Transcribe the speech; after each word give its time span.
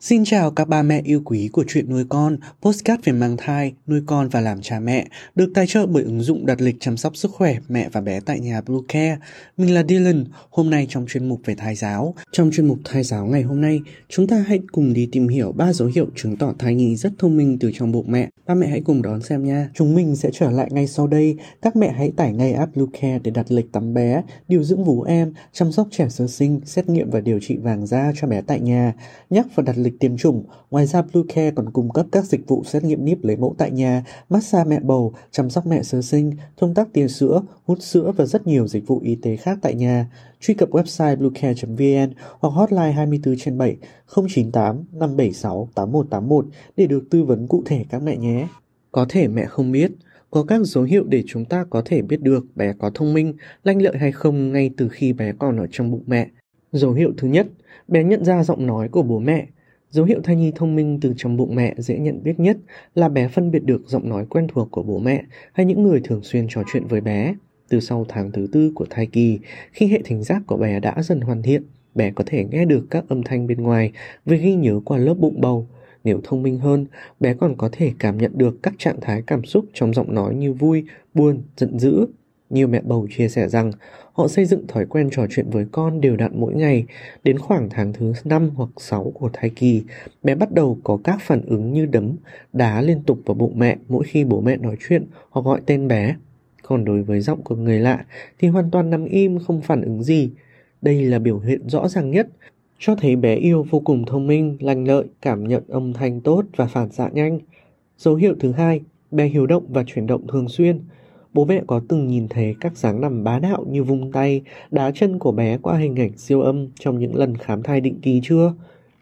Xin 0.00 0.24
chào 0.24 0.50
các 0.50 0.68
ba 0.68 0.82
mẹ 0.82 1.00
yêu 1.04 1.22
quý 1.24 1.48
của 1.52 1.64
chuyện 1.68 1.90
nuôi 1.90 2.04
con, 2.08 2.36
postcard 2.62 3.02
về 3.04 3.12
mang 3.12 3.36
thai, 3.36 3.72
nuôi 3.86 4.02
con 4.06 4.28
và 4.28 4.40
làm 4.40 4.60
cha 4.62 4.80
mẹ, 4.80 5.06
được 5.34 5.50
tài 5.54 5.66
trợ 5.66 5.86
bởi 5.86 6.02
ứng 6.02 6.20
dụng 6.20 6.46
đặt 6.46 6.60
lịch 6.60 6.76
chăm 6.80 6.96
sóc 6.96 7.16
sức 7.16 7.30
khỏe 7.30 7.56
mẹ 7.68 7.88
và 7.92 8.00
bé 8.00 8.20
tại 8.20 8.40
nhà 8.40 8.60
Blue 8.60 8.80
Care. 8.88 9.18
Mình 9.56 9.74
là 9.74 9.82
Dylan, 9.88 10.24
hôm 10.50 10.70
nay 10.70 10.86
trong 10.90 11.06
chuyên 11.08 11.28
mục 11.28 11.40
về 11.44 11.54
thai 11.54 11.74
giáo. 11.74 12.14
Trong 12.32 12.50
chuyên 12.50 12.66
mục 12.66 12.78
thai 12.84 13.02
giáo 13.02 13.26
ngày 13.26 13.42
hôm 13.42 13.60
nay, 13.60 13.80
chúng 14.08 14.26
ta 14.26 14.44
hãy 14.46 14.60
cùng 14.72 14.92
đi 14.92 15.08
tìm 15.12 15.28
hiểu 15.28 15.52
ba 15.52 15.72
dấu 15.72 15.88
hiệu 15.94 16.06
chứng 16.16 16.36
tỏ 16.36 16.54
thai 16.58 16.74
nhi 16.74 16.96
rất 16.96 17.12
thông 17.18 17.36
minh 17.36 17.58
từ 17.60 17.70
trong 17.74 17.92
bụng 17.92 18.06
mẹ. 18.08 18.28
Ba 18.46 18.54
mẹ 18.54 18.66
hãy 18.66 18.80
cùng 18.80 19.02
đón 19.02 19.22
xem 19.22 19.44
nha. 19.44 19.70
Chúng 19.74 19.94
mình 19.94 20.16
sẽ 20.16 20.30
trở 20.32 20.50
lại 20.50 20.68
ngay 20.70 20.86
sau 20.86 21.06
đây. 21.06 21.36
Các 21.62 21.76
mẹ 21.76 21.92
hãy 21.92 22.12
tải 22.16 22.32
ngay 22.32 22.52
app 22.52 22.76
Blue 22.76 22.86
Care 23.00 23.18
để 23.18 23.30
đặt 23.30 23.46
lịch 23.50 23.72
tắm 23.72 23.94
bé, 23.94 24.22
điều 24.48 24.62
dưỡng 24.62 24.84
vú 24.84 25.02
em, 25.02 25.32
chăm 25.52 25.72
sóc 25.72 25.88
trẻ 25.90 26.08
sơ 26.08 26.26
sinh, 26.26 26.60
xét 26.64 26.88
nghiệm 26.88 27.10
và 27.10 27.20
điều 27.20 27.38
trị 27.42 27.56
vàng 27.56 27.86
da 27.86 28.12
cho 28.16 28.28
bé 28.28 28.40
tại 28.40 28.60
nhà, 28.60 28.94
nhắc 29.30 29.46
và 29.54 29.62
đặt 29.62 29.76
lịch 29.78 29.87
lịch 29.90 30.00
tiêm 30.00 30.16
chủng. 30.16 30.44
Ngoài 30.70 30.86
ra 30.86 31.02
Bluecare 31.02 31.50
còn 31.50 31.70
cung 31.70 31.90
cấp 31.90 32.06
các 32.12 32.24
dịch 32.24 32.48
vụ 32.48 32.64
xét 32.64 32.84
nghiệm 32.84 33.04
níp 33.04 33.24
lấy 33.24 33.36
mẫu 33.36 33.54
tại 33.58 33.70
nhà, 33.70 34.04
massage 34.28 34.70
mẹ 34.70 34.80
bầu, 34.80 35.14
chăm 35.30 35.50
sóc 35.50 35.66
mẹ 35.66 35.82
sơ 35.82 36.02
sinh, 36.02 36.32
thông 36.56 36.74
tắc 36.74 36.88
tiền 36.92 37.08
sữa, 37.08 37.42
hút 37.64 37.82
sữa 37.82 38.12
và 38.16 38.24
rất 38.24 38.46
nhiều 38.46 38.66
dịch 38.66 38.86
vụ 38.86 39.00
y 39.02 39.14
tế 39.14 39.36
khác 39.36 39.58
tại 39.62 39.74
nhà. 39.74 40.06
Truy 40.40 40.54
cập 40.54 40.70
website 40.70 41.16
bluecare.vn 41.16 42.14
hoặc 42.40 42.50
hotline 42.50 42.92
24 42.92 43.36
trên 43.38 43.58
7 43.58 43.76
098 44.16 44.84
576 44.92 45.68
8181 45.74 46.46
để 46.76 46.86
được 46.86 47.04
tư 47.10 47.24
vấn 47.24 47.46
cụ 47.46 47.62
thể 47.66 47.84
các 47.90 48.02
mẹ 48.02 48.16
nhé. 48.16 48.48
Có 48.92 49.06
thể 49.08 49.28
mẹ 49.28 49.44
không 49.44 49.72
biết, 49.72 49.92
có 50.30 50.44
các 50.44 50.60
dấu 50.64 50.84
hiệu 50.84 51.04
để 51.08 51.22
chúng 51.26 51.44
ta 51.44 51.64
có 51.70 51.82
thể 51.84 52.02
biết 52.02 52.20
được 52.20 52.44
bé 52.56 52.72
có 52.78 52.90
thông 52.94 53.12
minh, 53.12 53.34
lanh 53.64 53.82
lợi 53.82 53.96
hay 53.98 54.12
không 54.12 54.52
ngay 54.52 54.70
từ 54.76 54.88
khi 54.88 55.12
bé 55.12 55.32
còn 55.38 55.56
ở 55.56 55.66
trong 55.70 55.90
bụng 55.90 56.04
mẹ. 56.06 56.28
Dấu 56.72 56.92
hiệu 56.92 57.12
thứ 57.16 57.28
nhất, 57.28 57.46
bé 57.88 58.04
nhận 58.04 58.24
ra 58.24 58.44
giọng 58.44 58.66
nói 58.66 58.88
của 58.88 59.02
bố 59.02 59.18
mẹ. 59.18 59.46
Dấu 59.90 60.04
hiệu 60.04 60.20
thai 60.24 60.36
nhi 60.36 60.52
thông 60.54 60.74
minh 60.74 60.98
từ 61.00 61.14
trong 61.16 61.36
bụng 61.36 61.54
mẹ 61.54 61.74
dễ 61.78 61.98
nhận 61.98 62.22
biết 62.22 62.40
nhất 62.40 62.56
là 62.94 63.08
bé 63.08 63.28
phân 63.28 63.50
biệt 63.50 63.64
được 63.64 63.82
giọng 63.86 64.08
nói 64.08 64.26
quen 64.30 64.46
thuộc 64.48 64.68
của 64.70 64.82
bố 64.82 64.98
mẹ 64.98 65.24
hay 65.52 65.66
những 65.66 65.82
người 65.82 66.00
thường 66.04 66.22
xuyên 66.22 66.46
trò 66.48 66.62
chuyện 66.72 66.86
với 66.86 67.00
bé. 67.00 67.34
Từ 67.68 67.80
sau 67.80 68.06
tháng 68.08 68.32
thứ 68.32 68.46
tư 68.52 68.72
của 68.74 68.86
thai 68.90 69.06
kỳ, 69.06 69.38
khi 69.72 69.86
hệ 69.86 70.02
thính 70.04 70.22
giác 70.22 70.42
của 70.46 70.56
bé 70.56 70.80
đã 70.80 71.02
dần 71.02 71.20
hoàn 71.20 71.42
thiện, 71.42 71.62
bé 71.94 72.10
có 72.10 72.24
thể 72.26 72.44
nghe 72.50 72.64
được 72.64 72.86
các 72.90 73.04
âm 73.08 73.22
thanh 73.22 73.46
bên 73.46 73.60
ngoài 73.60 73.92
vì 74.24 74.36
ghi 74.36 74.54
nhớ 74.54 74.80
qua 74.84 74.98
lớp 74.98 75.14
bụng 75.14 75.40
bầu. 75.40 75.66
Nếu 76.04 76.20
thông 76.24 76.42
minh 76.42 76.58
hơn, 76.58 76.86
bé 77.20 77.34
còn 77.34 77.56
có 77.56 77.68
thể 77.72 77.92
cảm 77.98 78.18
nhận 78.18 78.32
được 78.34 78.62
các 78.62 78.74
trạng 78.78 79.00
thái 79.00 79.22
cảm 79.22 79.44
xúc 79.44 79.64
trong 79.74 79.94
giọng 79.94 80.14
nói 80.14 80.34
như 80.34 80.52
vui, 80.52 80.84
buồn, 81.14 81.42
giận 81.56 81.78
dữ, 81.78 82.06
nhiều 82.50 82.68
mẹ 82.68 82.80
bầu 82.84 83.06
chia 83.16 83.28
sẻ 83.28 83.48
rằng 83.48 83.72
họ 84.12 84.28
xây 84.28 84.44
dựng 84.44 84.66
thói 84.66 84.86
quen 84.86 85.08
trò 85.12 85.26
chuyện 85.30 85.50
với 85.50 85.66
con 85.72 86.00
đều 86.00 86.16
đặn 86.16 86.32
mỗi 86.34 86.54
ngày. 86.54 86.86
Đến 87.24 87.38
khoảng 87.38 87.68
tháng 87.70 87.92
thứ 87.92 88.12
5 88.24 88.50
hoặc 88.54 88.70
6 88.76 89.12
của 89.14 89.30
thai 89.32 89.50
kỳ, 89.50 89.82
bé 90.22 90.34
bắt 90.34 90.52
đầu 90.52 90.78
có 90.84 90.98
các 91.04 91.18
phản 91.20 91.42
ứng 91.46 91.72
như 91.72 91.86
đấm, 91.86 92.16
đá 92.52 92.80
liên 92.80 93.02
tục 93.02 93.18
vào 93.26 93.34
bụng 93.34 93.52
mẹ 93.56 93.76
mỗi 93.88 94.04
khi 94.04 94.24
bố 94.24 94.40
mẹ 94.40 94.56
nói 94.56 94.76
chuyện 94.88 95.06
hoặc 95.30 95.42
gọi 95.42 95.60
tên 95.66 95.88
bé. 95.88 96.16
Còn 96.62 96.84
đối 96.84 97.02
với 97.02 97.20
giọng 97.20 97.42
của 97.42 97.56
người 97.56 97.78
lạ 97.78 98.04
thì 98.38 98.48
hoàn 98.48 98.70
toàn 98.70 98.90
nằm 98.90 99.04
im 99.04 99.38
không 99.38 99.60
phản 99.60 99.82
ứng 99.82 100.02
gì. 100.02 100.30
Đây 100.82 101.02
là 101.02 101.18
biểu 101.18 101.38
hiện 101.38 101.68
rõ 101.68 101.88
ràng 101.88 102.10
nhất 102.10 102.28
cho 102.78 102.94
thấy 102.94 103.16
bé 103.16 103.34
yêu 103.34 103.66
vô 103.70 103.80
cùng 103.80 104.04
thông 104.06 104.26
minh, 104.26 104.56
lành 104.60 104.84
lợi, 104.84 105.04
cảm 105.22 105.48
nhận 105.48 105.62
âm 105.68 105.92
thanh 105.92 106.20
tốt 106.20 106.44
và 106.56 106.66
phản 106.66 106.92
xạ 106.92 107.08
nhanh. 107.12 107.40
Dấu 107.98 108.14
hiệu 108.14 108.34
thứ 108.40 108.52
hai, 108.52 108.80
bé 109.10 109.26
hiếu 109.26 109.46
động 109.46 109.64
và 109.68 109.84
chuyển 109.86 110.06
động 110.06 110.26
thường 110.26 110.48
xuyên. 110.48 110.80
Bố 111.34 111.44
mẹ 111.44 111.62
có 111.66 111.80
từng 111.88 112.06
nhìn 112.06 112.28
thấy 112.28 112.54
các 112.60 112.76
dáng 112.76 113.00
nằm 113.00 113.24
bá 113.24 113.38
đạo 113.38 113.64
như 113.68 113.84
vung 113.84 114.12
tay, 114.12 114.42
đá 114.70 114.90
chân 114.90 115.18
của 115.18 115.32
bé 115.32 115.58
qua 115.58 115.78
hình 115.78 115.96
ảnh 115.96 116.18
siêu 116.18 116.40
âm 116.40 116.68
trong 116.80 116.98
những 116.98 117.16
lần 117.16 117.36
khám 117.36 117.62
thai 117.62 117.80
định 117.80 118.00
kỳ 118.02 118.20
chưa? 118.24 118.52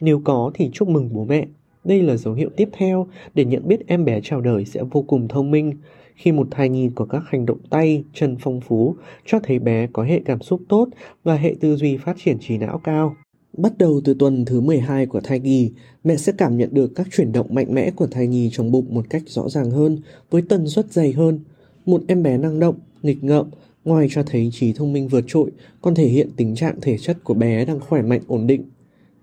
Nếu 0.00 0.20
có 0.24 0.50
thì 0.54 0.70
chúc 0.72 0.88
mừng 0.88 1.08
bố 1.12 1.24
mẹ. 1.24 1.46
Đây 1.84 2.02
là 2.02 2.16
dấu 2.16 2.34
hiệu 2.34 2.50
tiếp 2.56 2.68
theo 2.72 3.06
để 3.34 3.44
nhận 3.44 3.68
biết 3.68 3.86
em 3.86 4.04
bé 4.04 4.20
chào 4.22 4.40
đời 4.40 4.64
sẽ 4.64 4.82
vô 4.90 5.02
cùng 5.02 5.28
thông 5.28 5.50
minh. 5.50 5.72
Khi 6.14 6.32
một 6.32 6.48
thai 6.50 6.68
nhi 6.68 6.90
có 6.94 7.04
các 7.04 7.22
hành 7.26 7.46
động 7.46 7.58
tay, 7.70 8.04
chân 8.12 8.36
phong 8.40 8.60
phú, 8.60 8.96
cho 9.26 9.38
thấy 9.42 9.58
bé 9.58 9.86
có 9.92 10.02
hệ 10.02 10.20
cảm 10.24 10.42
xúc 10.42 10.60
tốt 10.68 10.88
và 11.24 11.36
hệ 11.36 11.54
tư 11.60 11.76
duy 11.76 11.96
phát 11.96 12.16
triển 12.18 12.38
trí 12.40 12.58
não 12.58 12.80
cao. 12.84 13.16
Bắt 13.56 13.78
đầu 13.78 14.00
từ 14.04 14.14
tuần 14.18 14.44
thứ 14.44 14.60
12 14.60 15.06
của 15.06 15.20
thai 15.20 15.40
kỳ, 15.40 15.70
mẹ 16.04 16.16
sẽ 16.16 16.32
cảm 16.38 16.56
nhận 16.56 16.68
được 16.72 16.92
các 16.94 17.06
chuyển 17.12 17.32
động 17.32 17.54
mạnh 17.54 17.74
mẽ 17.74 17.90
của 17.90 18.06
thai 18.06 18.26
nhi 18.26 18.48
trong 18.52 18.72
bụng 18.72 18.94
một 18.94 19.06
cách 19.10 19.22
rõ 19.26 19.48
ràng 19.48 19.70
hơn, 19.70 19.98
với 20.30 20.42
tần 20.48 20.66
suất 20.66 20.92
dày 20.92 21.12
hơn. 21.12 21.40
Một 21.86 22.02
em 22.06 22.22
bé 22.22 22.38
năng 22.38 22.60
động, 22.60 22.74
nghịch 23.02 23.24
ngợm, 23.24 23.50
ngoài 23.84 24.08
cho 24.10 24.22
thấy 24.22 24.50
trí 24.52 24.72
thông 24.72 24.92
minh 24.92 25.08
vượt 25.08 25.24
trội, 25.26 25.50
còn 25.82 25.94
thể 25.94 26.06
hiện 26.06 26.28
tình 26.36 26.54
trạng 26.54 26.80
thể 26.80 26.98
chất 26.98 27.24
của 27.24 27.34
bé 27.34 27.64
đang 27.64 27.80
khỏe 27.80 28.02
mạnh 28.02 28.20
ổn 28.26 28.46
định. 28.46 28.64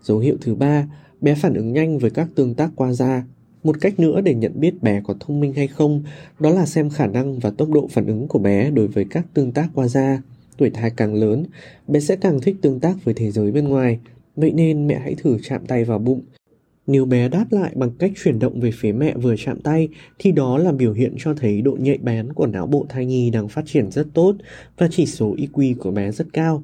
Dấu 0.01 0.19
hiệu 0.19 0.38
thứ 0.41 0.56
ba, 0.56 0.88
bé 1.22 1.35
phản 1.35 1.53
ứng 1.53 1.74
nhanh 1.74 1.97
với 1.97 2.09
các 2.09 2.28
tương 2.35 2.53
tác 2.53 2.72
qua 2.75 2.94
da. 2.94 3.24
Một 3.63 3.81
cách 3.81 4.00
nữa 4.00 4.22
để 4.22 4.34
nhận 4.34 4.51
biết 4.56 4.84
bé 4.84 5.01
có 5.03 5.16
thông 5.19 5.40
minh 5.40 5.53
hay 5.53 5.68
không, 5.68 6.03
đó 6.40 6.50
là 6.50 6.66
xem 6.66 6.90
khả 6.90 7.07
năng 7.07 7.40
và 7.40 7.50
tốc 7.50 7.69
độ 7.69 7.88
phản 7.88 8.07
ứng 8.07 8.28
của 8.28 8.40
bé 8.40 8.72
đối 8.72 8.88
với 8.88 9.06
các 9.09 9.25
tương 9.34 9.51
tác 9.51 9.69
qua 9.74 9.88
da. 9.88 10.22
Tuổi 10.57 10.69
thai 10.69 10.90
càng 10.90 11.13
lớn, 11.13 11.45
bé 11.88 12.00
sẽ 12.00 12.16
càng 12.16 12.41
thích 12.41 12.56
tương 12.62 12.80
tác 12.80 12.95
với 13.03 13.13
thế 13.13 13.31
giới 13.31 13.51
bên 13.51 13.68
ngoài, 13.68 14.00
vậy 14.35 14.51
nên 14.51 14.88
mẹ 14.88 15.00
hãy 15.00 15.16
thử 15.16 15.38
chạm 15.44 15.66
tay 15.66 15.84
vào 15.84 16.00
bụng, 16.00 16.22
nếu 16.88 17.05
bé 17.05 17.29
đáp 17.29 17.45
lại 17.51 17.71
bằng 17.75 17.91
cách 17.99 18.11
chuyển 18.23 18.39
động 18.39 18.59
về 18.59 18.71
phía 18.73 18.91
mẹ 18.91 19.17
vừa 19.17 19.35
chạm 19.38 19.61
tay, 19.61 19.89
thì 20.19 20.31
đó 20.31 20.57
là 20.57 20.71
biểu 20.71 20.94
hiện 20.94 21.16
cho 21.19 21.33
thấy 21.33 21.61
độ 21.61 21.77
nhạy 21.79 21.97
bén 21.97 22.33
của 22.33 22.47
não 22.47 22.67
bộ 22.67 22.85
thai 22.89 23.05
nhi 23.05 23.29
đang 23.29 23.49
phát 23.49 23.63
triển 23.66 23.91
rất 23.91 24.07
tốt 24.13 24.35
và 24.77 24.88
chỉ 24.91 25.05
số 25.05 25.35
IQ 25.35 25.75
của 25.79 25.91
bé 25.91 26.11
rất 26.11 26.27
cao. 26.33 26.63